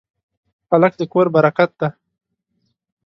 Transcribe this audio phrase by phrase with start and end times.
[0.71, 1.87] هلک د کور برکت دی.